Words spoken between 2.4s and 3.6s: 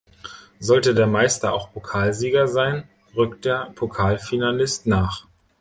sein, rückt